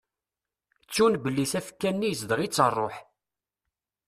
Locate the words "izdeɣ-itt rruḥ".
2.09-2.95